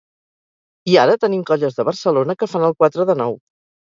[0.93, 3.43] I ara tenim colles de Barcelona que fan el quatre de nou.